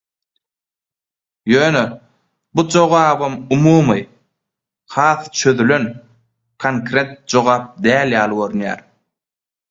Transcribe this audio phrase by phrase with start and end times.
[1.51, 1.83] Ýöne
[2.53, 3.99] bu jogabam umumy,
[4.93, 5.85] has çözülen,
[6.61, 8.79] konkret jogap däl ýaly görünýär.